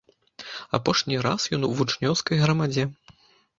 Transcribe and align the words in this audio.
Апошні 0.77 1.19
раз 1.27 1.45
ён 1.57 1.69
у 1.69 1.71
вучнёўскай 1.83 2.43
грамадзе. 2.47 2.83